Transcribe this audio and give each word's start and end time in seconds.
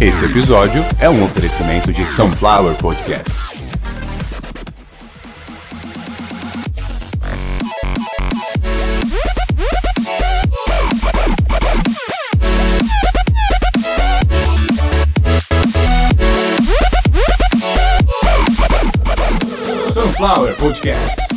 Esse 0.00 0.24
episódio 0.24 0.82
é 0.98 1.10
um 1.10 1.22
oferecimento 1.22 1.92
de 1.92 2.06
Sunflower 2.06 2.74
Podcast. 2.76 3.30
Sunflower 19.92 20.56
Podcast. 20.56 21.29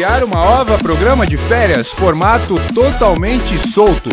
Caviar 0.00 0.24
uma 0.24 0.40
ova, 0.42 0.78
programa 0.78 1.26
de 1.26 1.36
férias, 1.36 1.90
formato 1.90 2.54
totalmente 2.72 3.58
solto. 3.58 4.08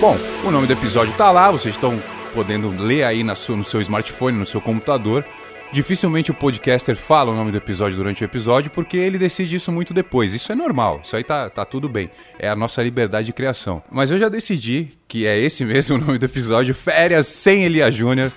Bom, 0.00 0.16
o 0.44 0.50
nome 0.52 0.68
do 0.68 0.72
episódio 0.72 1.12
tá 1.14 1.32
lá, 1.32 1.50
vocês 1.50 1.74
estão 1.74 2.00
podendo 2.32 2.70
ler 2.70 3.02
aí 3.02 3.24
no 3.24 3.64
seu 3.64 3.80
smartphone, 3.80 4.38
no 4.38 4.46
seu 4.46 4.60
computador. 4.60 5.24
Dificilmente 5.72 6.30
o 6.30 6.34
podcaster 6.34 6.94
fala 6.94 7.32
o 7.32 7.34
nome 7.34 7.50
do 7.50 7.56
episódio 7.56 7.96
durante 7.96 8.22
o 8.22 8.26
episódio 8.26 8.70
porque 8.70 8.98
ele 8.98 9.16
decide 9.16 9.56
isso 9.56 9.72
muito 9.72 9.94
depois. 9.94 10.34
Isso 10.34 10.52
é 10.52 10.54
normal, 10.54 11.00
isso 11.02 11.16
aí 11.16 11.24
tá, 11.24 11.48
tá 11.48 11.64
tudo 11.64 11.88
bem. 11.88 12.10
É 12.38 12.46
a 12.46 12.54
nossa 12.54 12.82
liberdade 12.82 13.26
de 13.26 13.32
criação. 13.32 13.82
Mas 13.90 14.10
eu 14.10 14.18
já 14.18 14.28
decidi 14.28 14.90
que 15.08 15.26
é 15.26 15.38
esse 15.38 15.64
mesmo 15.66 15.96
o 15.96 15.98
nome 15.98 16.18
do 16.18 16.26
episódio, 16.26 16.74
Férias 16.74 17.26
sem 17.26 17.64
Elia 17.64 17.90
Júnior. 17.90 18.30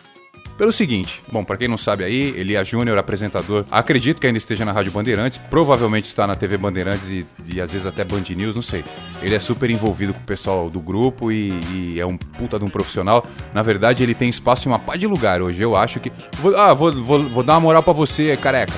Pelo 0.57 0.71
seguinte, 0.71 1.21
bom, 1.33 1.43
pra 1.43 1.57
quem 1.57 1.67
não 1.67 1.75
sabe 1.75 2.05
aí, 2.05 2.33
Elia 2.37 2.63
Júnior, 2.63 2.97
apresentador, 2.97 3.65
acredito 3.69 4.21
que 4.21 4.27
ainda 4.27 4.37
esteja 4.37 4.63
na 4.63 4.71
Rádio 4.71 4.89
Bandeirantes, 4.93 5.37
provavelmente 5.49 6.05
está 6.05 6.25
na 6.25 6.33
TV 6.33 6.57
Bandeirantes 6.57 7.09
e, 7.09 7.25
e 7.45 7.59
às 7.59 7.73
vezes 7.73 7.85
até 7.85 8.05
Band 8.05 8.23
News, 8.29 8.55
não 8.55 8.61
sei. 8.61 8.81
Ele 9.21 9.35
é 9.35 9.39
super 9.39 9.69
envolvido 9.69 10.13
com 10.13 10.19
o 10.21 10.23
pessoal 10.23 10.69
do 10.69 10.79
grupo 10.79 11.29
e, 11.29 11.59
e 11.73 11.99
é 11.99 12.05
um 12.05 12.15
puta 12.15 12.57
de 12.57 12.63
um 12.63 12.69
profissional. 12.69 13.27
Na 13.53 13.61
verdade, 13.61 14.01
ele 14.01 14.13
tem 14.13 14.29
espaço 14.29 14.69
em 14.69 14.71
uma 14.71 14.79
pá 14.79 14.95
de 14.95 15.05
lugar 15.05 15.41
hoje. 15.41 15.61
Eu 15.61 15.75
acho 15.75 15.99
que. 15.99 16.09
Vou- 16.37 16.55
ah, 16.55 16.73
vou, 16.73 16.89
vou, 17.03 17.23
vou 17.23 17.43
dar 17.43 17.55
uma 17.55 17.59
moral 17.59 17.83
pra 17.83 17.91
você, 17.91 18.37
careca. 18.37 18.71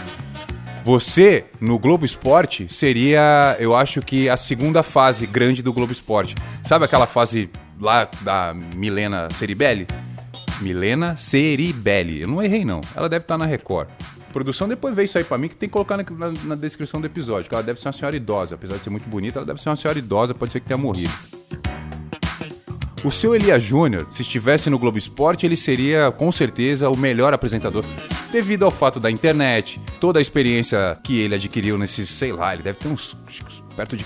Você, 0.83 1.45
no 1.61 1.77
Globo 1.77 2.05
Esporte, 2.05 2.65
seria, 2.73 3.55
eu 3.59 3.75
acho 3.75 4.01
que 4.01 4.27
a 4.29 4.37
segunda 4.37 4.81
fase 4.81 5.27
grande 5.27 5.61
do 5.61 5.71
Globo 5.71 5.91
Esporte. 5.91 6.33
Sabe 6.63 6.85
aquela 6.85 7.05
fase 7.05 7.51
lá 7.79 8.09
da 8.21 8.55
Milena 8.73 9.27
Ceribelli? 9.31 9.85
Milena 10.61 11.15
Ceribelli. 11.15 12.21
Eu 12.21 12.27
não 12.27 12.41
errei, 12.41 12.63
não. 12.65 12.81
Ela 12.95 13.07
deve 13.09 13.23
estar 13.23 13.37
na 13.37 13.45
Record. 13.45 13.87
Produção 14.33 14.67
depois 14.67 14.95
veio 14.95 15.05
isso 15.05 15.17
aí 15.17 15.23
pra 15.23 15.37
mim, 15.37 15.47
que 15.47 15.55
tem 15.55 15.67
que 15.69 15.73
colocar 15.73 15.97
na, 15.97 16.03
na- 16.03 16.33
na 16.43 16.55
descrição 16.55 16.99
do 17.01 17.07
episódio. 17.07 17.47
Que 17.49 17.55
ela 17.55 17.63
deve 17.63 17.79
ser 17.79 17.87
uma 17.87 17.93
senhora 17.93 18.15
idosa. 18.15 18.55
Apesar 18.55 18.75
de 18.77 18.83
ser 18.83 18.89
muito 18.89 19.07
bonita, 19.09 19.39
ela 19.39 19.45
deve 19.45 19.61
ser 19.61 19.69
uma 19.69 19.75
senhora 19.75 19.97
idosa. 19.97 20.33
Pode 20.33 20.51
ser 20.51 20.59
que 20.59 20.67
tenha 20.67 20.77
morrido. 20.77 21.11
O 23.03 23.11
seu 23.11 23.33
Elia 23.35 23.59
Júnior, 23.59 24.07
se 24.09 24.21
estivesse 24.21 24.69
no 24.69 24.77
Globo 24.77 24.97
Esporte, 24.97 25.45
ele 25.45 25.55
seria 25.55 26.11
com 26.11 26.31
certeza 26.31 26.89
o 26.89 26.97
melhor 26.97 27.33
apresentador, 27.33 27.85
devido 28.31 28.65
ao 28.65 28.71
fato 28.71 28.99
da 28.99 29.09
internet, 29.09 29.79
toda 29.99 30.19
a 30.19 30.21
experiência 30.21 30.97
que 31.03 31.17
ele 31.19 31.35
adquiriu 31.35 31.77
nesses, 31.77 32.09
sei 32.09 32.33
lá, 32.33 32.53
ele 32.53 32.63
deve 32.63 32.79
ter 32.79 32.87
uns 32.87 33.15
perto 33.75 33.95
de 33.95 34.05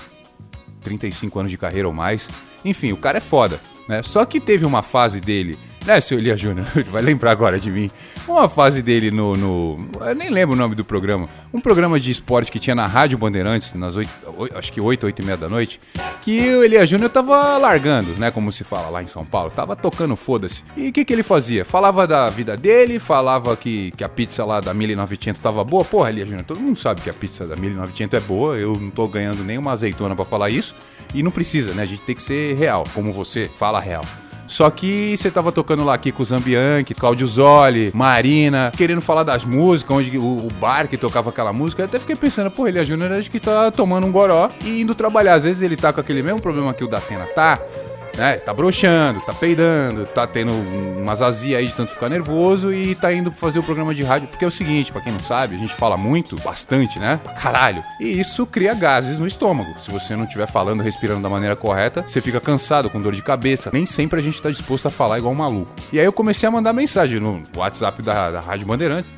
35 0.82 1.38
anos 1.40 1.50
de 1.50 1.56
carreira 1.58 1.88
ou 1.88 1.94
mais. 1.94 2.28
Enfim, 2.64 2.92
o 2.92 2.96
cara 2.96 3.16
é 3.18 3.20
foda, 3.20 3.58
né? 3.88 4.02
Só 4.02 4.24
que 4.24 4.38
teve 4.38 4.64
uma 4.64 4.82
fase 4.82 5.20
dele, 5.20 5.58
né, 5.84 6.00
seu 6.00 6.18
Elia 6.18 6.36
Júnior? 6.36 6.66
Vai 6.90 7.02
lembrar 7.02 7.32
agora 7.32 7.58
de 7.58 7.70
mim. 7.70 7.90
Uma 8.26 8.48
fase 8.48 8.82
dele 8.82 9.10
no, 9.10 9.36
no. 9.36 9.90
Eu 10.00 10.14
nem 10.14 10.30
lembro 10.30 10.54
o 10.54 10.58
nome 10.58 10.74
do 10.74 10.84
programa. 10.84 11.28
Um 11.52 11.60
programa 11.60 11.98
de 11.98 12.10
esporte 12.10 12.50
que 12.50 12.58
tinha 12.58 12.74
na 12.74 12.86
Rádio 12.86 13.18
Bandeirantes, 13.18 13.74
nas 13.74 13.96
8, 13.96 14.10
acho 14.54 14.72
que 14.72 14.80
8, 14.80 15.06
8 15.06 15.22
e 15.22 15.24
meia 15.24 15.36
da 15.36 15.48
noite, 15.48 15.80
que 16.22 16.54
o 16.54 16.62
Elia 16.62 16.86
Júnior 16.86 17.10
tava 17.10 17.58
largando, 17.58 18.12
né? 18.12 18.30
Como 18.30 18.52
se 18.52 18.64
fala 18.64 18.88
lá 18.88 19.02
em 19.02 19.06
São 19.06 19.24
Paulo. 19.24 19.50
Tava 19.50 19.74
tocando 19.74 20.14
foda-se. 20.14 20.64
E 20.76 20.88
o 20.88 20.92
que, 20.92 21.04
que 21.04 21.12
ele 21.12 21.22
fazia? 21.22 21.64
Falava 21.64 22.06
da 22.06 22.30
vida 22.30 22.56
dele, 22.56 22.98
falava 22.98 23.56
que, 23.56 23.92
que 23.96 24.04
a 24.04 24.08
pizza 24.08 24.44
lá 24.44 24.60
da 24.60 24.72
1900 24.72 25.40
tava 25.40 25.64
boa. 25.64 25.84
Porra, 25.84 26.10
Elia 26.10 26.24
Júnior, 26.24 26.44
todo 26.44 26.60
mundo 26.60 26.78
sabe 26.78 27.00
que 27.00 27.10
a 27.10 27.14
pizza 27.14 27.46
da 27.46 27.56
1900 27.56 28.18
é 28.18 28.20
boa. 28.20 28.56
Eu 28.56 28.78
não 28.78 28.90
tô 28.90 29.08
ganhando 29.08 29.42
nenhuma 29.44 29.72
azeitona 29.72 30.14
pra 30.14 30.24
falar 30.24 30.48
isso. 30.50 30.74
E 31.14 31.22
não 31.22 31.30
precisa, 31.30 31.74
né? 31.74 31.82
A 31.82 31.86
gente 31.86 32.02
tem 32.02 32.14
que 32.14 32.22
ser 32.22 32.56
real, 32.56 32.84
como 32.94 33.12
você 33.12 33.50
fala 33.56 33.80
real. 33.80 34.04
Só 34.52 34.68
que 34.68 35.16
você 35.16 35.30
tava 35.30 35.50
tocando 35.50 35.82
lá 35.82 35.94
aqui 35.94 36.12
com 36.12 36.22
o 36.22 36.26
Zambianchi, 36.26 36.94
Claudio 36.94 37.26
Zoli, 37.26 37.90
Marina, 37.94 38.70
querendo 38.76 39.00
falar 39.00 39.22
das 39.22 39.46
músicas, 39.46 39.96
onde 39.96 40.18
o, 40.18 40.46
o 40.46 40.48
bar 40.60 40.86
que 40.88 40.98
tocava 40.98 41.30
aquela 41.30 41.54
música. 41.54 41.80
Eu 41.80 41.86
até 41.86 41.98
fiquei 41.98 42.14
pensando, 42.14 42.50
pô, 42.50 42.68
Elia 42.68 42.84
Júnior 42.84 43.12
acho 43.12 43.30
que 43.30 43.40
tá 43.40 43.70
tomando 43.70 44.06
um 44.06 44.12
goró 44.12 44.50
e 44.62 44.82
indo 44.82 44.94
trabalhar. 44.94 45.36
Às 45.36 45.44
vezes 45.44 45.62
ele 45.62 45.74
tá 45.74 45.90
com 45.90 46.02
aquele 46.02 46.22
mesmo 46.22 46.38
problema 46.38 46.74
que 46.74 46.84
o 46.84 46.86
Datena 46.86 47.24
tá, 47.24 47.62
né? 48.16 48.36
Tá 48.36 48.52
broxando, 48.52 49.20
tá 49.20 49.32
peidando, 49.32 50.06
tá 50.06 50.26
tendo 50.26 50.52
umas 50.98 51.22
azia 51.22 51.58
aí 51.58 51.66
de 51.66 51.74
tanto 51.74 51.92
ficar 51.92 52.08
nervoso 52.08 52.72
e 52.72 52.94
tá 52.94 53.12
indo 53.12 53.30
fazer 53.30 53.58
o 53.58 53.62
programa 53.62 53.94
de 53.94 54.02
rádio. 54.02 54.28
Porque 54.28 54.44
é 54.44 54.48
o 54.48 54.50
seguinte, 54.50 54.92
pra 54.92 55.00
quem 55.00 55.12
não 55.12 55.20
sabe, 55.20 55.56
a 55.56 55.58
gente 55.58 55.74
fala 55.74 55.96
muito, 55.96 56.36
bastante, 56.42 56.98
né? 56.98 57.20
Pra 57.22 57.32
Caralho. 57.34 57.82
E 58.00 58.20
isso 58.20 58.46
cria 58.46 58.74
gases 58.74 59.18
no 59.18 59.26
estômago. 59.26 59.74
Se 59.80 59.90
você 59.90 60.14
não 60.14 60.24
estiver 60.24 60.46
falando, 60.46 60.82
respirando 60.82 61.22
da 61.22 61.28
maneira 61.28 61.56
correta, 61.56 62.04
você 62.06 62.20
fica 62.20 62.40
cansado, 62.40 62.90
com 62.90 63.00
dor 63.00 63.14
de 63.14 63.22
cabeça. 63.22 63.70
Nem 63.72 63.86
sempre 63.86 64.18
a 64.18 64.22
gente 64.22 64.40
tá 64.40 64.50
disposto 64.50 64.86
a 64.86 64.90
falar 64.90 65.18
igual 65.18 65.32
um 65.32 65.36
maluco. 65.36 65.72
E 65.92 65.98
aí 65.98 66.04
eu 66.04 66.12
comecei 66.12 66.48
a 66.48 66.52
mandar 66.52 66.72
mensagem 66.72 67.20
no 67.20 67.42
WhatsApp 67.56 68.02
da, 68.02 68.30
da 68.30 68.40
Rádio 68.40 68.66
Bandeirantes. 68.66 69.10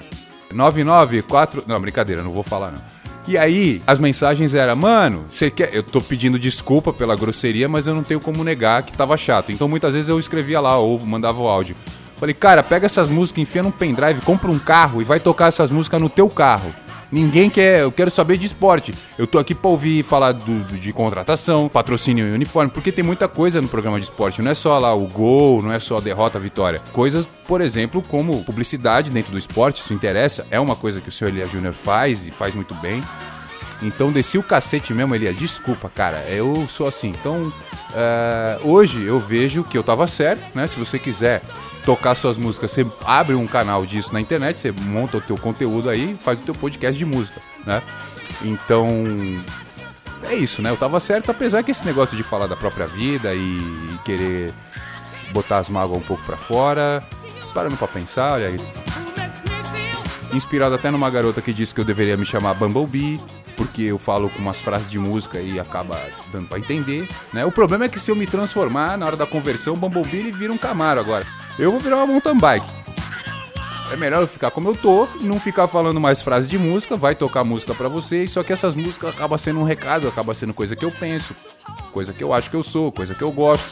994. 0.53 1.65
Não, 1.66 1.81
brincadeira, 1.81 2.22
não 2.22 2.33
vou 2.33 2.43
falar 2.43 2.71
não. 2.71 2.94
E 3.27 3.39
aí, 3.39 3.81
as 3.87 3.99
mensagens 3.99 4.53
eram, 4.53 4.77
mano, 4.77 5.25
você 5.27 5.51
quer. 5.51 5.75
Eu 5.75 5.83
tô 5.83 6.01
pedindo 6.01 6.39
desculpa 6.39 6.93
pela 6.93 7.17
grosseria, 7.17 7.67
mas 7.69 7.87
eu 7.87 7.95
não 7.95 8.03
tenho 8.03 8.21
como 8.21 8.45
negar 8.45 8.83
que 8.83 8.93
tava 8.93 9.17
chato. 9.17 9.51
Então 9.51 9.67
muitas 9.67 9.95
vezes 9.95 10.11
eu 10.11 10.19
escrevia 10.19 10.61
lá 10.61 10.77
ou 10.79 10.99
mandava 10.99 11.41
o 11.41 11.49
áudio. 11.49 11.75
Falei, 12.17 12.34
cara, 12.34 12.63
pega 12.63 12.87
essas 12.87 13.09
músicas, 13.09 13.43
enfia 13.43 13.63
num 13.63 13.71
pendrive, 13.71 14.21
compra 14.21 14.51
um 14.51 14.59
carro 14.59 15.01
e 15.01 15.05
vai 15.05 15.19
tocar 15.19 15.49
essas 15.49 15.71
músicas 15.71 16.01
no 16.01 16.09
teu 16.09 16.29
carro. 16.29 16.73
Ninguém 17.15 17.49
quer, 17.49 17.83
eu 17.83 17.93
quero 17.93 18.11
saber 18.11 18.37
de 18.39 18.47
esporte. 18.47 18.93
Eu 19.17 19.25
tô 19.25 19.39
aqui 19.39 19.55
pra 19.55 19.71
ouvir 19.71 20.03
falar 20.03 20.33
do, 20.33 20.65
do- 20.65 20.77
de 20.79 20.93
contratação, 20.93 21.69
patrocínio 21.69 22.27
e 22.27 22.33
uniforme, 22.33 22.73
porque 22.73 22.91
tem 22.91 23.05
muita 23.05 23.29
coisa 23.29 23.63
no 23.63 23.69
programa 23.69 24.01
de 24.01 24.05
esporte. 24.07 24.43
Não 24.43 24.51
é 24.51 24.55
só 24.55 24.77
lá 24.81 24.93
o 24.93 25.07
gol, 25.07 25.63
não 25.63 25.71
é 25.73 25.79
só 25.79 25.99
a 25.99 26.01
derrota, 26.01 26.39
a 26.39 26.41
vitória. 26.41 26.83
Coisas, 26.93 27.25
por 27.47 27.61
exemplo, 27.61 28.03
como 28.03 28.43
publicidade 28.45 29.13
dentro 29.13 29.31
do 29.31 29.39
esporte, 29.39 29.81
isso 29.81 29.95
interessa. 29.95 30.45
É 30.51 30.59
uma 30.59 30.75
coisa 30.75 31.01
que 31.01 31.09
o 31.09 31.13
senhor 31.13 31.31
Elia 31.31 31.47
Júnior 31.47 31.73
faz 31.73 32.27
e 32.27 32.33
faz 32.33 32.53
muito 32.53 32.75
bem. 32.75 33.01
Então 33.81 34.11
desci 34.11 34.37
o 34.37 34.43
cacete 34.43 34.93
mesmo, 34.93 35.15
Elia. 35.15 35.33
Desculpa, 35.33 35.89
cara. 35.89 36.25
Eu 36.29 36.67
sou 36.69 36.89
assim. 36.89 37.11
Então, 37.11 37.53
é, 37.95 38.59
hoje 38.65 39.05
eu 39.05 39.21
vejo 39.21 39.63
que 39.63 39.79
eu 39.79 39.85
tava 39.85 40.09
certo, 40.09 40.43
né? 40.53 40.67
Se 40.67 40.77
você 40.79 40.99
quiser 40.99 41.43
tocar 41.84 42.15
suas 42.15 42.37
músicas, 42.37 42.71
você 42.71 42.87
abre 43.05 43.34
um 43.34 43.47
canal 43.47 43.84
disso 43.84 44.12
na 44.12 44.21
internet, 44.21 44.59
você 44.59 44.72
monta 44.72 45.19
o 45.19 45.21
teu 45.21 45.37
conteúdo 45.37 45.91
aí 45.91 46.15
faz 46.15 46.39
o 46.39 46.43
teu 46.43 46.55
podcast 46.55 46.99
de 46.99 47.05
música, 47.05 47.41
né? 47.67 47.83
Então, 48.43 48.87
é 50.22 50.34
isso, 50.34 50.62
né? 50.62 50.71
Eu 50.71 50.77
tava 50.77 50.99
certo, 51.00 51.31
apesar 51.31 51.62
que 51.62 51.71
esse 51.71 51.84
negócio 51.84 52.17
de 52.17 52.22
falar 52.22 52.47
da 52.47 52.56
própria 52.56 52.87
vida 52.87 53.34
e, 53.34 53.99
querer 54.05 54.53
botar 55.33 55.59
as 55.59 55.69
mágoas 55.69 56.00
um 56.00 56.05
pouco 56.05 56.25
pra 56.25 56.37
fora, 56.37 57.03
parando 57.53 57.77
pra 57.77 57.89
pensar, 57.89 58.34
olha 58.34 58.48
aí, 58.48 58.60
inspirado 60.33 60.75
até 60.75 60.91
numa 60.91 61.10
garota 61.10 61.42
que 61.42 61.53
disse 61.53 61.75
que 61.75 61.81
eu 61.81 61.84
deveria 61.84 62.16
me 62.16 62.25
chamar 62.25 62.54
Bumblebee, 62.54 63.21
porque 63.57 63.83
eu 63.83 63.98
falo 63.98 64.31
com 64.31 64.39
umas 64.39 64.60
frases 64.60 64.91
de 64.91 64.98
música 64.98 65.39
e 65.41 65.60
acaba 65.60 65.98
dando 66.33 66.48
pra 66.48 66.59
entender, 66.59 67.09
né? 67.33 67.45
O 67.45 67.53
problema 67.53 67.84
é 67.84 67.89
que 67.89 68.01
se 68.01 68.10
eu 68.10 68.16
me 68.16 68.27
transformar 68.27 68.97
na 68.97 69.07
hora 69.07 69.16
da 69.16 69.27
conversão, 69.27 69.77
Bumblebee 69.77 70.19
ele 70.19 70.33
vira 70.33 70.53
um 70.53 70.59
Camaro 70.59 71.01
agora. 71.01 71.44
Eu 71.59 71.71
vou 71.71 71.80
virar 71.80 71.97
uma 71.97 72.06
mountain 72.06 72.39
bike. 72.39 72.66
É 73.92 73.97
melhor 73.97 74.22
eu 74.22 74.27
ficar 74.27 74.51
como 74.51 74.68
eu 74.68 74.77
tô, 74.77 75.06
não 75.21 75.39
ficar 75.39 75.68
falando 75.68 76.01
mais 76.01 76.21
frases 76.21 76.48
de 76.48 76.59
música, 76.59 76.97
vai 76.97 77.15
tocar 77.15 77.45
música 77.45 77.74
pra 77.74 77.89
vocês, 77.89 78.30
só 78.30 78.42
que 78.42 78.53
essas 78.53 78.74
músicas 78.74 79.10
acabam 79.10 79.39
sendo 79.39 79.60
um 79.60 79.65
recado, 79.65 80.09
acaba 80.09 80.34
sendo 80.34 80.53
coisa 80.54 80.74
que 80.74 80.84
eu 80.84 80.91
penso, 80.91 81.34
coisa 81.92 82.12
que 82.12 82.24
eu 82.24 82.33
acho 82.33 82.51
que 82.51 82.56
eu 82.56 82.62
sou, 82.62 82.91
coisa 82.91 83.15
que 83.15 83.22
eu 83.22 83.30
gosto. 83.30 83.68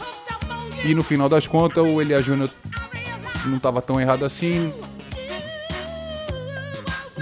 E 0.84 0.94
no 0.94 1.02
final 1.02 1.29
das 1.29 1.46
contas, 1.46 1.82
o 1.82 2.00
Elia 2.00 2.20
Júnior 2.20 2.50
não 3.46 3.58
tava 3.58 3.82
tão 3.82 4.00
errado 4.00 4.25
assim, 4.25 4.73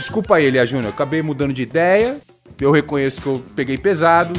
Desculpa 0.00 0.36
aí, 0.36 0.46
Elia 0.46 0.64
Júnior, 0.64 0.94
acabei 0.94 1.20
mudando 1.20 1.52
de 1.52 1.60
ideia. 1.60 2.16
Eu 2.58 2.70
reconheço 2.70 3.20
que 3.20 3.26
eu 3.26 3.44
peguei 3.54 3.76
pesado. 3.76 4.32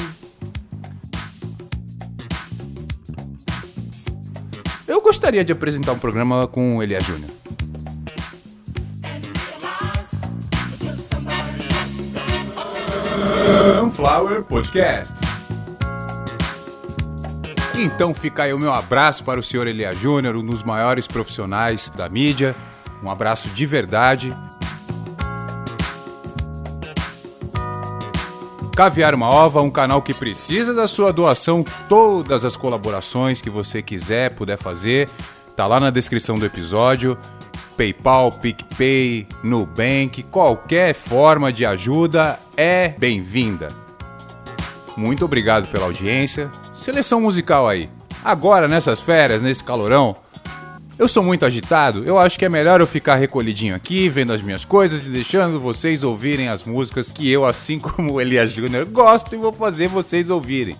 gostaria 5.11 5.43
de 5.43 5.51
apresentar 5.51 5.91
um 5.91 5.99
programa 5.99 6.47
com 6.47 6.77
o 6.77 6.81
Elias 6.81 7.03
Júnior. 7.03 7.29
Sunflower 13.75 14.43
Podcast. 14.43 15.15
Então 17.75 18.13
fica 18.13 18.43
aí 18.43 18.53
o 18.53 18.59
meu 18.59 18.71
abraço 18.71 19.25
para 19.25 19.37
o 19.37 19.43
senhor 19.43 19.67
Elias 19.67 19.99
Júnior, 19.99 20.37
um 20.37 20.45
dos 20.45 20.63
maiores 20.63 21.07
profissionais 21.07 21.91
da 21.93 22.07
mídia. 22.07 22.55
Um 23.03 23.11
abraço 23.11 23.49
de 23.49 23.65
verdade 23.65 24.33
Caviar 28.75 29.13
uma 29.13 29.27
Ova, 29.27 29.61
um 29.61 29.69
canal 29.69 30.01
que 30.01 30.13
precisa 30.13 30.73
da 30.73 30.87
sua 30.87 31.11
doação. 31.11 31.63
Todas 31.89 32.45
as 32.45 32.55
colaborações 32.55 33.41
que 33.41 33.49
você 33.49 33.81
quiser, 33.81 34.33
puder 34.33 34.57
fazer, 34.57 35.09
tá 35.55 35.67
lá 35.67 35.79
na 35.79 35.89
descrição 35.89 36.39
do 36.39 36.45
episódio. 36.45 37.17
PayPal, 37.75 38.31
PicPay, 38.33 39.27
Nubank, 39.43 40.23
qualquer 40.23 40.93
forma 40.93 41.51
de 41.51 41.65
ajuda 41.65 42.39
é 42.55 42.89
bem-vinda. 42.89 43.69
Muito 44.95 45.25
obrigado 45.25 45.67
pela 45.69 45.85
audiência. 45.85 46.49
Seleção 46.73 47.19
musical 47.19 47.67
aí. 47.67 47.89
Agora, 48.23 48.67
nessas 48.67 48.99
férias, 48.99 49.41
nesse 49.41 49.63
calorão, 49.63 50.15
eu 50.99 51.07
sou 51.07 51.23
muito 51.23 51.45
agitado, 51.45 52.03
eu 52.05 52.19
acho 52.19 52.37
que 52.37 52.45
é 52.45 52.49
melhor 52.49 52.81
eu 52.81 52.87
ficar 52.87 53.15
recolhidinho 53.15 53.75
aqui, 53.75 54.09
vendo 54.09 54.33
as 54.33 54.41
minhas 54.41 54.65
coisas 54.65 55.07
e 55.07 55.09
deixando 55.09 55.59
vocês 55.59 56.03
ouvirem 56.03 56.49
as 56.49 56.63
músicas 56.63 57.09
que 57.09 57.29
eu, 57.29 57.45
assim 57.45 57.77
como 57.81 58.19
Elias 58.19 58.51
Júnior, 58.51 58.85
gosto 58.85 59.33
e 59.33 59.37
vou 59.37 59.53
fazer 59.53 59.87
vocês 59.87 60.29
ouvirem. 60.29 60.75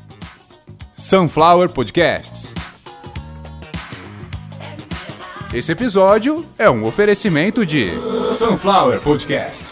Sunflower 0.96 1.70
Podcasts. 1.70 2.54
Esse 5.54 5.72
episódio 5.72 6.46
é 6.58 6.70
um 6.70 6.86
oferecimento 6.86 7.66
de 7.66 7.90
Sunflower 8.38 9.02
Podcasts. 9.02 9.71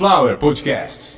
Sunflower 0.00 0.38
Podcasts. 0.38 1.09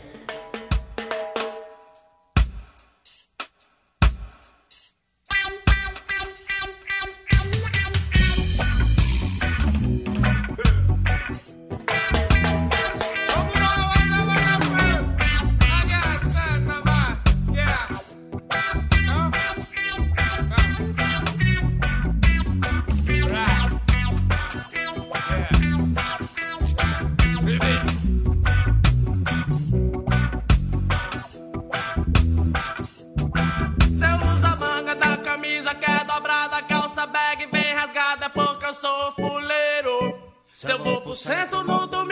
Se 40.62 40.70
eu 40.70 40.78
vou 40.78 41.00
pro 41.00 41.12
centro 41.12 41.64
no 41.64 41.88
domingo 41.88 42.11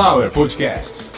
Sunflower 0.00 0.30
Podcasts. 0.30 1.09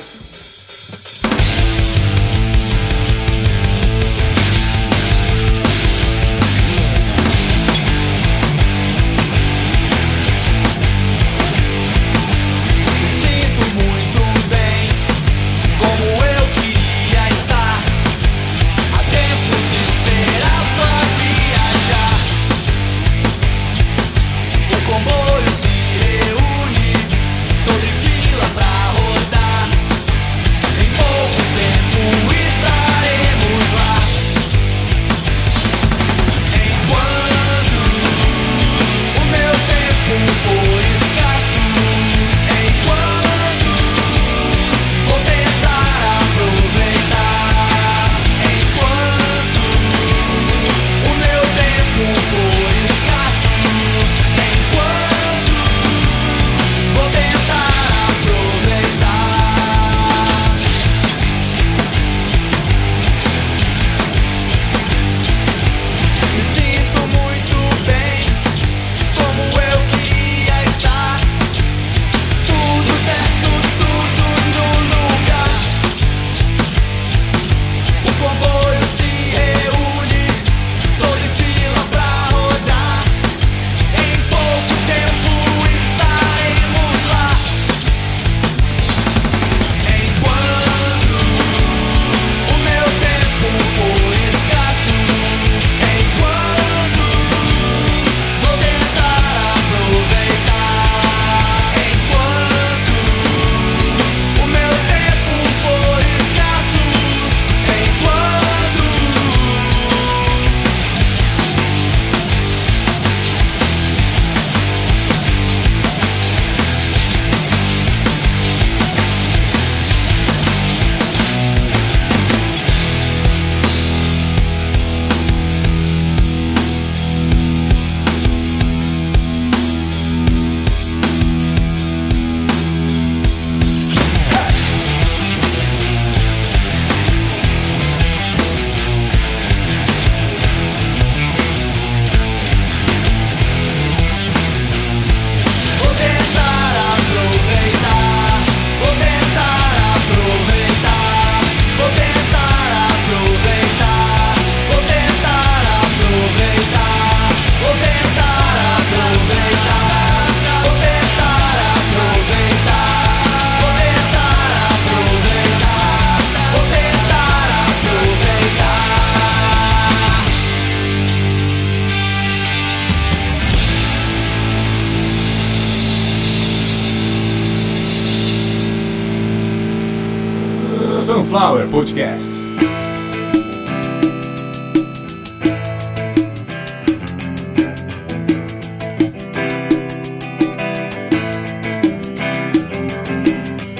Sunflower 181.02 181.66
Podcasts. 181.66 182.46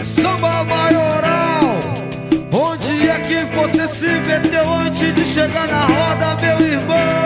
Samba 0.04 0.64
maioral, 0.64 1.80
onde 2.52 3.08
é 3.08 3.20
que 3.20 3.44
você 3.54 3.86
se 3.86 4.06
meteu 4.06 4.74
antes 4.74 5.14
de 5.14 5.24
chegar 5.24 5.68
na 5.68 5.82
roda, 5.82 6.36
meu 6.40 6.66
irmão? 6.66 7.21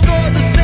todos 0.00 0.61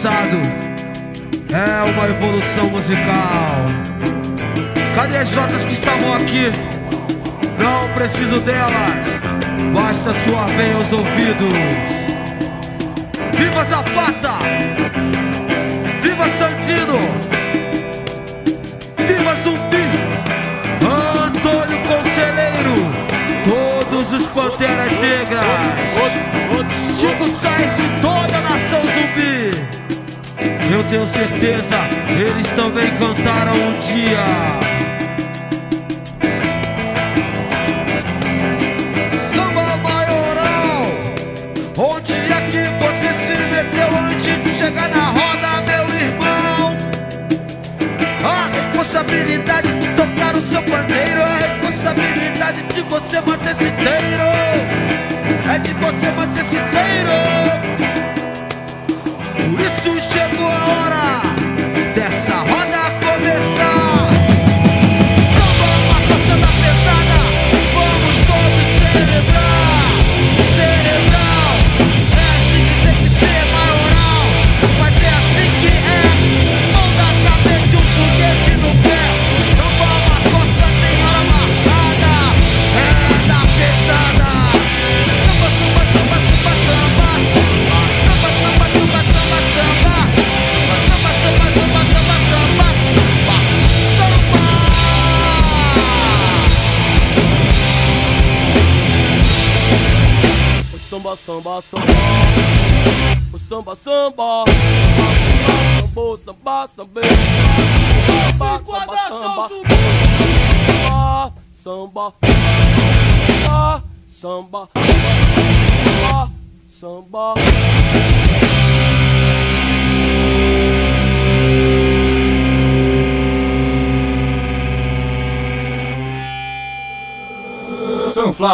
passado 0.00 0.40
é 1.52 1.90
uma 1.90 2.08
evolução 2.08 2.70
musical. 2.70 3.66
Cadê 4.94 5.18
as 5.18 5.28
Jotas 5.28 5.66
que 5.66 5.74
estavam 5.74 6.14
aqui? 6.14 6.50
Não 7.58 7.86
preciso 7.92 8.40
delas, 8.40 8.72
basta 9.74 10.12
suar 10.24 10.46
bem 10.52 10.74
os 10.78 10.90
ouvidos. 10.90 11.52
Viva 13.36 13.64
Zapata! 13.64 14.38
Viva 16.00 16.28
Santino! 16.38 16.98
Viva 19.06 19.34
Zumbi! 19.42 19.84
Antônio 21.26 21.78
Conselheiro! 21.82 22.90
Todos 23.46 24.12
os 24.14 24.26
Panteras 24.28 24.92
Negras! 24.98 25.44
Chico 26.98 27.26
Sainz 27.28 27.78
e 27.78 28.00
toda 28.00 28.38
a 28.38 28.42
nação 28.42 28.82
zumbi! 28.94 29.29
eu 30.80 30.84
tenho 30.84 31.04
certeza, 31.04 31.76
eles 32.08 32.46
também 32.48 32.90
cantaram 32.96 33.52
um 33.52 33.78
dia. 33.80 34.24
Samba 39.34 39.76
maioral, 39.76 40.82
onde 41.76 42.14
é 42.14 42.40
que 42.48 42.62
você 42.80 43.12
se 43.26 43.42
meteu 43.52 43.88
antes 43.98 44.42
de 44.42 44.58
chegar 44.58 44.88
na 44.88 45.04
roda, 45.04 45.60
meu 45.66 45.84
irmão? 46.00 46.76
A 48.24 48.48
responsabilidade 48.56 49.68
de 49.80 49.88
tocar 49.88 50.34
o 50.34 50.40
seu 50.40 50.62
pandeiro, 50.62 51.22
a 51.22 51.36
responsabilidade 51.36 52.62
de 52.62 52.80
você 52.82 53.20
manter-se 53.20 53.64
inteiro. 53.64 54.29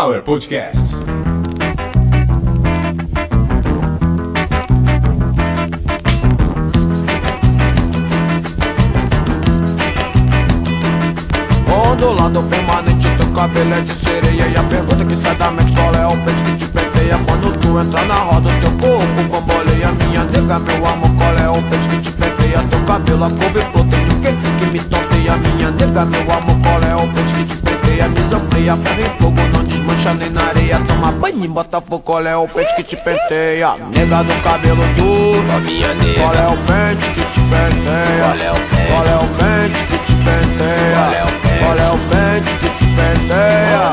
Power 0.07 0.23
Podcasts. 0.23 1.03
Ondulado 11.67 12.41
permanente, 12.45 13.09
teu 13.17 13.27
cabelo 13.35 13.75
é 13.75 13.81
de 13.81 13.95
sereia. 13.95 14.47
E 14.47 14.57
a 14.57 14.63
pergunta 14.63 15.05
que 15.05 15.17
sai 15.17 15.35
da 15.35 15.51
mente, 15.51 15.73
qual 15.73 15.93
é 15.93 16.07
o 16.07 16.17
peixe 16.19 16.45
que 16.45 16.57
te 16.59 16.67
penteia? 16.67 17.19
Quando 17.27 17.59
tu 17.59 17.81
entra 17.81 18.05
na 18.05 18.15
roda, 18.15 18.51
teu 18.61 18.71
corpo 18.79 19.23
bamboleia. 19.29 19.91
Minha 19.91 20.23
nega, 20.23 20.61
meu 20.61 20.87
amor, 20.87 21.11
qual 21.17 21.37
é 21.37 21.49
o 21.51 21.61
peixe 21.63 21.89
que 21.89 21.99
te 22.03 22.13
penteia? 22.13 22.63
Teu 22.71 22.79
cabelo, 22.85 23.25
a 23.25 23.31
couve, 23.31 23.61
tem 23.91 24.07
o 24.07 24.21
que 24.21 24.65
que 24.65 24.71
me 24.71 24.79
topeia? 24.79 25.37
Minha 25.37 25.73
nega, 25.73 26.05
meu 26.05 26.21
amor, 26.21 26.57
qual 26.63 26.81
é 26.81 26.95
o 26.95 27.09
peixe 27.13 27.35
que 27.35 27.45
te 27.45 27.57
penteia? 27.57 28.09
Me 28.09 28.21
amplia, 28.37 28.77
ferro 28.77 29.01
e 29.01 29.23
fogo, 29.23 29.41
não 29.53 29.65
desmaia 29.65 29.86
nem 30.15 30.31
na 30.31 30.43
areia 30.45 30.79
Toma 30.87 31.13
banho 31.13 31.45
em 31.45 31.49
Botafogo 31.49 32.01
Qual 32.01 32.27
é 32.27 32.37
o 32.37 32.49
peixe 32.49 32.75
que 32.77 32.83
te 32.83 32.97
penteia 32.97 33.75
Nega 33.91 34.23
do 34.23 34.43
cabelo 34.43 34.85
duro 34.97 35.45
Ó 35.55 35.61
minha 35.61 35.95
nega, 35.95 36.21
Qual 36.21 36.35
é 36.35 36.47
o 36.47 36.57
pente 36.57 37.11
que 37.11 37.25
te 37.27 37.41
penteia? 37.41 38.27
Qual 38.27 38.39
é 38.39 38.53
o 38.53 38.55
pente? 38.55 38.87
Qual 38.89 39.07
é 39.07 39.17
o 39.17 39.27
pente 39.37 39.85
que 39.87 39.99
te 39.99 40.15
penteia? 40.25 40.97
Qual 40.97 41.79
é 41.79 41.91
o 41.91 41.99
pente? 41.99 42.17
É 42.17 42.37
pente 42.37 42.53
que 42.59 42.69
te 42.71 42.87
penteia? 42.97 43.85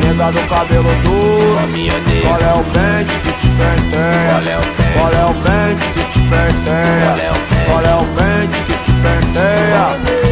Nega 0.00 0.32
do 0.32 0.48
cabelo 0.48 0.94
duro 1.02 1.58
Ó 1.62 1.66
minha 1.68 1.92
nega, 1.92 2.28
Qual 2.28 2.40
é 2.40 2.54
o 2.54 2.64
pente 2.64 3.18
que 3.20 3.32
te 3.32 3.48
penteia? 3.48 4.60
Qual 4.94 5.12
é 5.12 5.24
o 5.24 5.34
pente? 5.34 5.44
É 5.44 5.44
pente 5.44 5.88
que 5.90 6.04
te 6.12 6.20
penteia? 6.20 7.04
Qual 7.04 7.18
é 7.18 7.30
o 7.30 7.34
pente? 7.34 7.66
Qual 7.66 7.84
é 7.84 7.94
o 7.94 8.04
pente 8.14 8.62
que 8.64 8.72
te 8.84 8.92
penteia? 8.92 10.23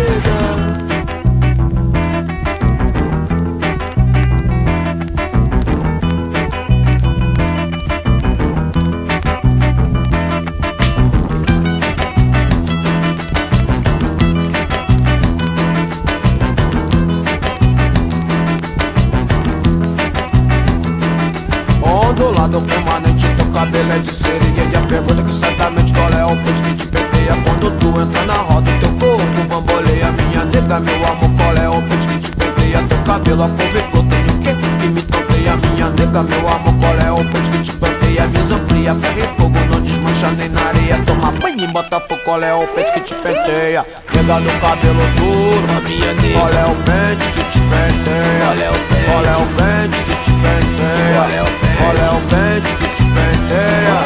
Qual 42.33 42.43
é 42.43 42.55
o 42.55 42.67
peixe 42.67 42.93
que 42.93 43.01
te 43.01 43.15
penteia 43.17 43.85
Nega 44.15 44.41
do 44.41 44.51
cabelo 44.61 45.05
duro 45.17 45.69
ó 45.69 45.81
minha 45.87 46.13
nega, 46.15 46.39
Qual 46.41 46.49
é 46.49 46.65
o 46.65 46.75
pente 46.77 47.29
que 47.33 47.45
te 47.45 47.61
penteia? 47.61 48.41
Qual 48.41 48.57
é 48.57 48.71
o 48.71 48.77
pente? 48.89 49.13
O 49.43 49.53
pente 49.53 50.01
que 50.05 50.17
te 50.25 50.33
penteia? 50.41 51.13
Qual 51.13 51.93
é 51.93 52.11
o 52.11 52.21
pente? 52.33 52.73
Pente 52.73 52.73
que 52.77 52.89
te 52.89 53.05
penteia? 53.13 54.01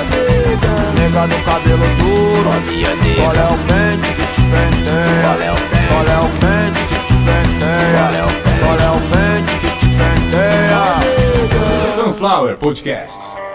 Nega 0.96 1.22
do 1.28 1.38
cabelo 1.44 1.86
duro 1.98 2.48
ó 2.50 2.58
minha 2.68 2.92
nega, 2.96 3.22
Qual 3.22 3.36
é 3.36 3.46
o 3.46 3.56
pente 3.68 4.10
que 4.12 4.26
te 4.26 4.42
penteia? 4.42 5.46
É 5.46 5.52
o 5.52 5.54
pente? 5.54 5.86
Qual 5.86 6.06
é 6.06 6.18
o 6.18 6.26
pente 6.42 6.82
que 6.88 6.98
te 7.06 7.14
penteia? 7.22 8.26
Pente? 8.42 8.58
Qual 8.58 8.78
é 8.80 8.90
o 8.90 9.00
pente 9.12 9.54
que 9.60 9.70
te 9.70 9.86
penteia? 9.94 10.82
Sunflower 11.94 12.56
Podcasts. 12.56 13.45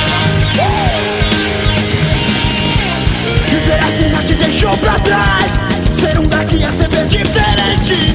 Viver 3.50 3.80
assim 3.84 4.10
não 4.10 4.24
te 4.24 4.34
deixou 4.36 4.76
pra 4.78 4.98
trás 5.00 5.52
Ser 6.00 6.18
um 6.20 6.24
daqui 6.24 6.64
é 6.64 6.72
sempre 6.72 7.06
diferente. 7.06 8.14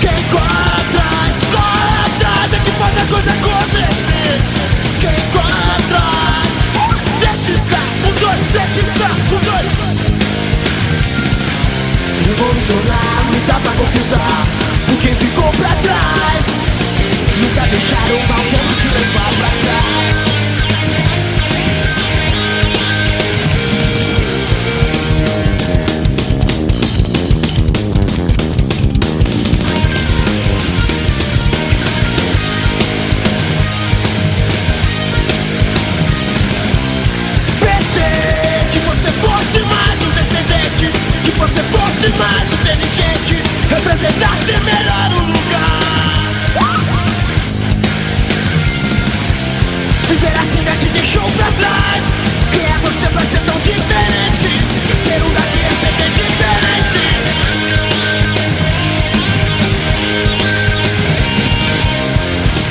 Quem 0.00 0.22
corre 0.30 0.44
atrás, 0.44 1.32
corre 1.52 1.96
atrás 2.06 2.52
É 2.52 2.58
que 2.58 2.70
faz 2.72 2.98
a 2.98 3.04
coisa 3.06 3.30
acontecer 3.30 4.13
Revolucionar, 12.64 13.30
lutar 13.30 13.60
pra 13.60 13.72
conquistar 13.72 14.46
Por 14.86 14.96
quem 15.02 15.14
ficou 15.14 15.50
pra 15.52 15.68
trás. 15.76 16.46
Nunca 17.38 17.66
deixaram 17.68 18.16
o 18.16 18.28
mal 18.28 18.38
te 18.80 18.88
levar 18.88 19.32
pra 19.34 19.48
trás 19.48 19.93
Representasse 44.04 44.52
melhor 44.64 45.12
o 45.12 45.24
lugar. 45.24 46.28
Viver 50.08 50.38
assim 50.38 50.62
já 50.62 50.76
te 50.76 50.88
deixou 50.90 51.22
pra 51.22 51.50
trás. 51.52 52.02
Quem 52.52 52.66
é 52.66 52.78
você 52.82 53.08
pra 53.08 53.22
ser 53.22 53.40
tão 53.40 53.58
diferente? 53.60 54.60
Ser 55.04 55.22
um 55.22 55.32
daqui 55.32 55.58
é 55.64 55.70
sempre 55.80 56.10
diferente. 56.10 57.04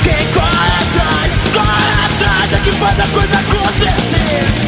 Quem 0.04 0.26
corre 0.34 0.70
atrás, 0.82 1.32
corre 1.52 1.94
atrás. 2.04 2.52
É 2.52 2.58
que 2.62 2.72
faz 2.72 3.00
a 3.00 3.06
coisa 3.08 3.34
acontecer 3.40 4.63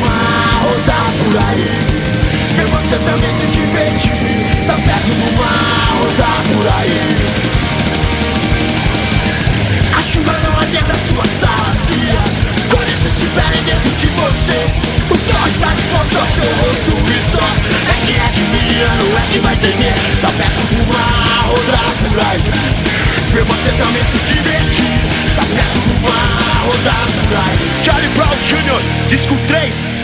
Mar, 0.00 0.62
rodar 0.64 1.10
por 1.24 1.36
aí. 1.48 1.66
Ver 2.56 2.66
você 2.66 2.96
também 2.98 3.36
se 3.36 3.46
divertir 3.46 4.12
Está 4.60 4.74
perto 4.74 5.08
do 5.08 5.38
mar, 5.38 5.96
rodar 5.98 6.42
por 6.54 6.66
aí. 6.78 7.00
A 9.96 10.02
chuva 10.02 10.32
não 10.44 10.60
adentra 10.60 10.94
suas 10.96 11.28
salas, 11.28 11.88
se 13.00 13.06
estiverem 13.06 13.62
dentro 13.62 13.90
de 13.96 14.06
você. 14.08 14.66
O 15.08 15.16
sol 15.16 15.46
está 15.46 15.72
exposto 15.72 16.18
ao 16.18 16.26
seu 16.28 16.50
rosto 16.56 16.92
e 17.08 17.30
só 17.30 17.40
é 17.40 18.06
que 18.06 18.12
é 18.12 18.24
admirando, 18.26 19.16
é 19.16 19.32
que 19.32 19.38
vai 19.38 19.56
temer. 19.56 19.94
Está 20.12 20.28
perto 20.28 20.60
do 20.74 20.86
mar, 20.92 21.46
rodar 21.46 21.90
por 22.02 22.20
aí. 22.20 22.44
Ver 23.32 23.44
você 23.44 23.70
também 23.70 24.04
se 24.04 24.18
divertir. 24.18 25.00
Está 25.28 25.42
perto 25.42 25.78
do 25.88 26.02
mar, 26.02 26.66
rodar 26.66 27.06
por 27.24 27.38
aí. 27.38 27.82
Charlie 27.82 28.08
Brown 28.10 28.36
Jr., 28.48 29.08
disco 29.08 29.34
3. 29.46 29.99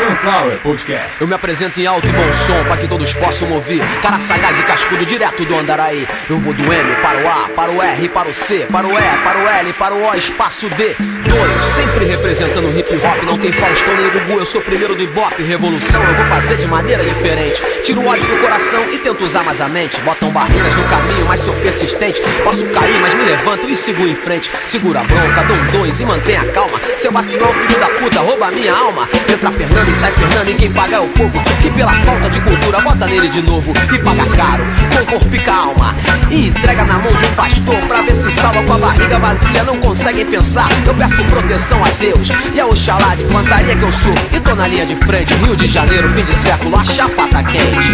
Sunflower 0.00 0.62
Podcast. 0.62 1.20
Eu 1.20 1.26
me 1.26 1.34
apresento 1.34 1.78
em 1.78 1.86
alto 1.86 2.08
e 2.08 2.12
bom 2.12 2.32
som 2.32 2.64
pra 2.64 2.78
que 2.78 2.88
todos 2.88 3.12
possam 3.12 3.52
ouvir. 3.52 3.82
Cara 4.00 4.18
sagaz 4.18 4.58
e 4.58 4.62
cascudo 4.62 5.04
direto 5.04 5.44
do 5.44 5.54
Andaraí. 5.54 6.08
Eu 6.26 6.38
vou 6.38 6.54
do 6.54 6.72
M 6.72 6.96
para 7.02 7.22
o 7.22 7.28
A, 7.28 7.50
para 7.50 7.70
o 7.70 7.82
R, 7.82 8.08
para 8.08 8.30
o 8.30 8.32
C, 8.32 8.66
para 8.72 8.86
o 8.86 8.98
E, 8.98 9.18
para 9.22 9.38
o 9.38 9.46
L, 9.46 9.72
para 9.74 9.94
o 9.94 10.02
O, 10.02 10.14
espaço 10.14 10.70
D. 10.70 10.94
Dois, 10.94 11.64
sempre 11.74 12.06
representando 12.06 12.66
o 12.66 12.78
hip 12.78 12.96
hop. 12.96 13.24
Não 13.24 13.38
tem 13.38 13.52
Faustão 13.52 13.94
nem 13.94 14.08
Gugu, 14.08 14.38
eu 14.38 14.46
sou 14.46 14.62
primeiro 14.62 14.94
do 14.94 15.02
Ibope. 15.02 15.42
Revolução 15.42 16.02
eu 16.02 16.14
vou 16.14 16.24
fazer 16.24 16.56
de 16.56 16.66
maneira 16.66 17.04
diferente. 17.04 17.62
Tiro 17.84 18.00
o 18.00 18.06
ódio 18.06 18.26
do 18.26 18.40
coração 18.40 18.82
e 18.90 18.98
tento 18.98 19.22
usar 19.22 19.42
mais 19.42 19.60
a 19.60 19.68
mente. 19.68 20.00
Botam 20.20 20.32
barreiras 20.32 20.76
no 20.76 20.84
caminho, 20.84 21.24
mas 21.26 21.40
sou 21.40 21.54
persistente. 21.54 22.20
Posso 22.44 22.64
cair, 22.66 23.00
mas 23.00 23.14
me 23.14 23.24
levanto 23.24 23.66
e 23.66 23.74
sigo 23.74 24.06
em 24.06 24.14
frente. 24.14 24.50
Segura 24.66 25.00
a 25.00 25.04
bronca, 25.04 25.42
dou 25.44 25.56
um 25.56 25.66
dois 25.68 25.98
e 25.98 26.04
mantenha 26.04 26.44
calma. 26.52 26.78
Seu 26.98 27.10
vacilão, 27.10 27.52
filho 27.54 27.80
da 27.80 27.86
puta, 27.86 28.20
rouba 28.20 28.50
minha 28.50 28.74
alma. 28.74 29.08
Entra 29.26 29.50
Fernando 29.50 29.88
e 29.88 29.94
sai 29.94 30.12
Fernando 30.12 30.50
e 30.50 30.54
quem 30.54 30.70
paga 30.72 30.96
é 30.96 31.00
o 31.00 31.08
povo. 31.08 31.40
Que 31.62 31.70
pela 31.70 31.92
falta 32.04 32.28
de 32.28 32.40
cultura 32.42 32.80
bota 32.80 33.06
nele 33.06 33.28
de 33.28 33.40
novo. 33.40 33.72
E 33.92 33.98
paga 33.98 34.26
caro, 34.36 34.64
com 34.94 35.06
corpo 35.06 35.34
e 35.34 35.40
calma. 35.40 35.96
E 36.30 36.48
entrega 36.48 36.84
na 36.84 36.98
mão 36.98 37.12
de 37.12 37.24
um 37.24 37.34
pastor 37.34 37.78
pra 37.86 38.02
ver 38.02 38.14
se 38.14 38.30
salva 38.32 38.62
com 38.62 38.74
a 38.74 38.78
barriga 38.78 39.18
vazia. 39.18 39.62
Não 39.64 39.78
conseguem 39.78 40.26
pensar, 40.26 40.68
eu 40.86 40.94
peço 40.94 41.24
proteção 41.24 41.82
a 41.82 41.88
Deus. 41.98 42.28
E 42.54 42.60
a 42.60 42.66
Oxalá 42.66 43.14
de 43.14 43.24
fantaria 43.24 43.74
que 43.74 43.84
eu 43.84 43.92
sou. 43.92 44.14
E 44.32 44.40
tô 44.40 44.54
na 44.54 44.66
linha 44.66 44.84
de 44.84 44.96
frente, 44.96 45.32
Rio 45.34 45.56
de 45.56 45.66
Janeiro, 45.66 46.10
fim 46.10 46.24
de 46.24 46.34
século, 46.34 46.76
a 46.76 46.84
chapa 46.84 47.26
tá 47.28 47.42
quente. 47.42 47.90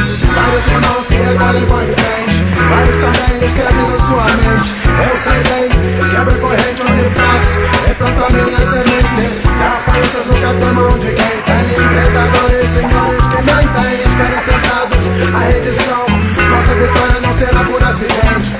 Frente 2.16 2.44
Vários 2.70 2.96
também 2.98 3.44
escrevem 3.44 3.90
na 3.90 3.98
sua 3.98 4.24
mente. 4.24 4.74
Eu 5.10 5.16
sei 5.18 5.42
bem, 5.42 5.68
quebra 6.10 6.34
corrente 6.38 6.82
onde 6.82 7.10
passo. 7.10 7.60
Replanta 7.86 8.30
minha 8.30 8.56
semente. 8.56 9.24
Gafanhotos 9.58 10.26
nunca 10.26 10.54
tomam 10.54 10.98
de 10.98 11.12
quem? 11.12 11.42
Tem 11.44 11.74
Predadores, 11.88 12.70
senhores 12.70 13.26
que 13.26 13.42
mentem 13.42 14.00
Esperem 14.06 14.40
sentados. 14.40 15.04
A 15.34 15.38
redição 15.38 16.06
Nossa 16.50 16.74
vitória 16.74 17.20
não 17.20 17.36
será 17.36 17.64
por 17.64 17.82
acidente. 17.82 18.56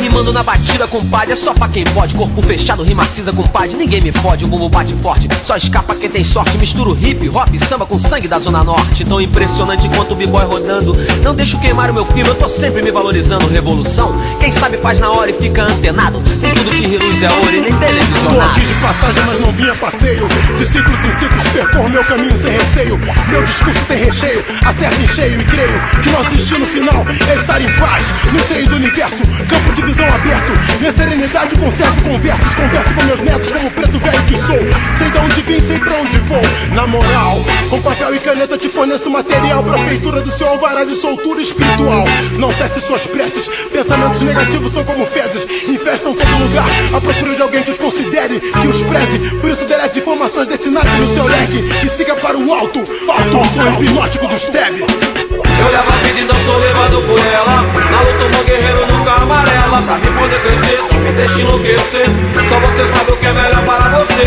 Rimando 0.00 0.32
na 0.32 0.42
batida, 0.42 0.57
compadre, 0.88 1.32
é 1.32 1.36
só 1.36 1.54
pra 1.54 1.68
quem 1.68 1.84
pode. 1.84 2.14
Corpo 2.14 2.42
fechado, 2.42 2.82
rima 2.82 3.06
cinza, 3.06 3.32
compadre, 3.32 3.76
ninguém 3.76 4.00
me 4.00 4.12
fode. 4.12 4.44
O 4.44 4.48
bumbo 4.48 4.68
bate 4.68 4.94
forte, 4.94 5.28
só 5.44 5.56
escapa 5.56 5.94
quem 5.94 6.08
tem 6.08 6.24
sorte. 6.24 6.56
Misturo 6.58 6.96
hip, 7.00 7.28
hop, 7.28 7.48
samba 7.66 7.86
com 7.86 7.98
sangue 7.98 8.28
da 8.28 8.38
Zona 8.38 8.62
Norte. 8.62 9.04
Tão 9.04 9.20
impressionante 9.20 9.88
quanto 9.88 10.12
o 10.12 10.16
b-boy 10.16 10.44
rodando. 10.44 10.96
Não 11.22 11.34
deixo 11.34 11.58
queimar 11.58 11.90
o 11.90 11.94
meu 11.94 12.04
filme, 12.04 12.28
eu 12.28 12.34
tô 12.34 12.48
sempre 12.48 12.82
me 12.82 12.90
valorizando. 12.90 13.48
Revolução, 13.48 14.14
quem 14.38 14.52
sabe 14.52 14.76
faz 14.78 14.98
na 14.98 15.10
hora 15.10 15.30
e 15.30 15.34
fica 15.34 15.62
antenado. 15.62 16.22
Nem 16.40 16.52
tudo 16.52 16.70
que 16.70 16.86
reluz 16.86 17.22
é 17.22 17.30
ouro 17.30 17.54
e 17.56 17.60
nem 17.60 17.72
Tô 17.72 17.78
televisionado. 17.78 18.40
aqui 18.50 18.60
de 18.66 18.74
passagem, 18.74 19.22
mas 19.26 19.40
não 19.40 19.52
vinha 19.52 19.74
passeio. 19.74 20.28
De 20.56 20.66
ciclos 20.66 20.98
em 20.98 21.18
ciclos 21.18 21.46
percorro 21.48 21.88
meu 21.88 22.04
caminho 22.04 22.38
sem 22.38 22.52
receio. 22.52 22.98
Meu 23.28 23.42
discurso 23.44 23.84
tem 23.86 24.04
recheio, 24.04 24.44
acerta 24.64 25.02
em 25.02 25.08
cheio 25.08 25.40
e 25.40 25.44
creio 25.44 25.80
que 26.02 26.10
nosso 26.10 26.30
destino 26.30 26.66
final 26.66 27.04
é 27.30 27.34
estar 27.34 27.60
em 27.60 27.70
paz. 27.78 28.06
No 28.32 28.40
seio 28.44 28.68
do 28.68 28.76
universo, 28.76 29.22
campo 29.48 29.72
de 29.72 29.82
visão 29.82 30.06
aberto. 30.06 30.57
Minha 30.80 30.92
serenidade 30.92 31.56
conservo 31.56 32.02
conversos, 32.02 32.54
converso 32.54 32.94
com 32.94 33.02
meus 33.02 33.20
netos 33.20 33.52
como 33.52 33.70
preto 33.70 33.98
velho 33.98 34.22
que 34.26 34.36
sou. 34.36 34.58
Sei 34.96 35.10
de 35.10 35.18
onde 35.18 35.40
vim, 35.42 35.60
sei 35.60 35.78
pra 35.78 35.94
onde 35.94 36.18
vou. 36.18 36.40
Na 36.74 36.86
moral, 36.86 37.38
com 37.68 37.80
papel 37.82 38.14
e 38.14 38.18
caneta 38.18 38.56
te 38.56 38.68
forneço 38.68 39.10
material 39.10 39.62
pra 39.62 39.78
feitura 39.84 40.20
do 40.20 40.30
seu 40.30 40.48
alvará 40.48 40.84
de 40.84 40.94
soltura 40.94 41.40
espiritual. 41.40 42.04
Não 42.38 42.52
cesse 42.52 42.80
suas 42.80 43.06
preces, 43.06 43.48
pensamentos 43.72 44.22
negativos 44.22 44.72
são 44.72 44.84
como 44.84 45.06
fezes, 45.06 45.46
infestam 45.68 46.14
todo 46.14 46.38
lugar. 46.38 46.68
À 46.94 47.00
procura 47.00 47.34
de 47.34 47.42
alguém 47.42 47.62
que 47.62 47.70
os 47.70 47.78
considere, 47.78 48.40
que 48.40 48.68
os 48.68 48.80
preze. 48.82 49.18
Por 49.40 49.50
isso 49.50 49.64
delete 49.64 49.98
informações 49.98 50.48
desse 50.48 50.70
nada 50.70 50.88
no 50.88 51.14
seu 51.14 51.24
leque 51.24 51.64
e 51.84 51.88
siga 51.88 52.16
para 52.16 52.36
o 52.36 52.52
alto. 52.52 52.78
Alto, 52.78 53.40
o 53.40 53.46
som 53.54 53.82
hipnótico 53.82 54.26
do 54.28 54.38
Steb. 54.38 55.17
Eu 55.60 55.72
levo 55.72 55.92
a 55.92 55.96
vida 56.04 56.20
e 56.20 56.24
não 56.24 56.38
sou 56.40 56.58
levado 56.58 57.02
por 57.02 57.18
ela. 57.18 57.62
Na 57.90 58.00
luta, 58.00 58.28
bom 58.28 58.44
guerreiro 58.44 58.86
nunca 58.86 59.12
amarela. 59.12 59.82
Pra 59.82 59.98
mim 59.98 60.12
poder 60.18 60.40
crescer, 60.40 60.82
não 60.92 61.00
me 61.00 61.12
deixe 61.12 61.40
enlouquecer. 61.40 62.06
Só 62.48 62.60
você 62.60 62.86
sabe 62.86 63.12
o 63.12 63.16
que 63.16 63.26
é 63.26 63.32
melhor 63.32 63.62
para 63.64 63.88
você. 63.98 64.26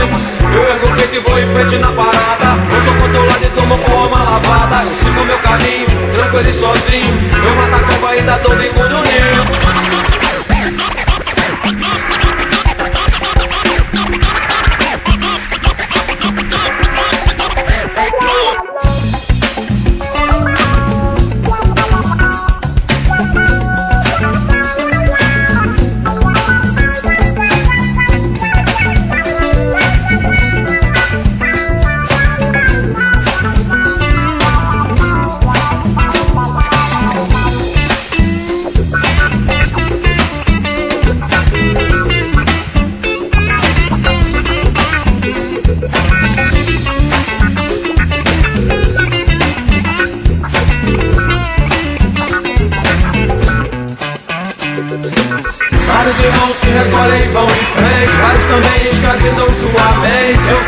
Eu 0.53 0.63
ergo 0.69 0.87
o 0.87 0.95
peito 0.95 1.15
e 1.15 1.19
vou 1.19 1.39
em 1.39 1.47
frente 1.53 1.77
na 1.77 1.91
parada. 1.91 2.55
Não 2.71 2.81
sou 2.83 2.93
controlado 2.95 3.45
e 3.45 3.49
tomo 3.49 3.77
com 3.77 3.91
alma 3.91 4.23
lavada. 4.23 4.83
Eu 4.83 4.95
sigo 5.03 5.25
meu 5.25 5.39
caminho, 5.39 5.87
tranquilo 6.11 6.49
e 6.49 6.53
sozinho. 6.53 7.31
Eu 7.45 7.55
mato 7.55 7.75
a 7.75 7.79
cobra 7.87 8.17
e 8.17 8.21
dá 8.21 8.37
dor 8.37 8.55
bico 8.57 8.79
no 8.79 9.01
ninho. 9.01 10.00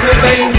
Sei 0.04 0.16
bem, 0.20 0.52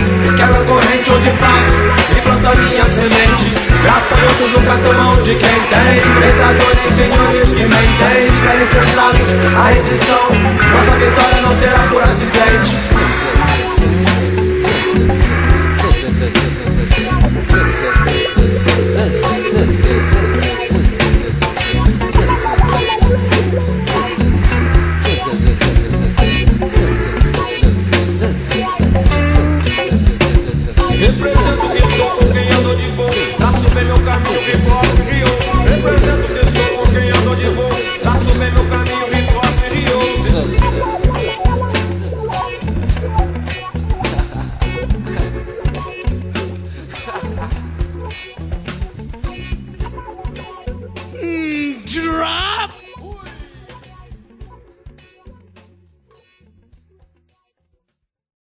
a 0.43 0.65
corrente 0.65 1.11
onde 1.11 1.31
passo 1.33 1.83
E 2.17 2.21
planta 2.23 2.55
minha 2.55 2.85
semente 2.87 3.53
Gafanhotos 3.85 4.53
nunca 4.53 4.77
tomam 4.79 5.23
de 5.23 5.35
quem 5.35 5.61
tem 5.69 6.01
Predadores, 6.19 6.95
senhores 6.95 7.53
que 7.53 7.63
mentem 7.63 8.27
Esperem 8.33 8.67
sentados 8.67 9.35
a 9.57 9.69
redição 9.69 10.29
Nossa 10.73 10.99
vitória 10.99 11.43
não 11.43 11.61
será 11.61 11.87
por 11.89 12.03
acidente 12.03 12.95